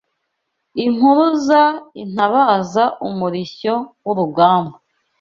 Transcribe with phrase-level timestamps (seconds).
[0.85, 1.61] Impuruza,
[2.03, 3.73] intabaza Umurishyo
[4.05, 4.75] w’urugamba